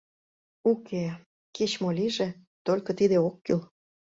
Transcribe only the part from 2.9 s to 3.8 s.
тиде ок кӱл.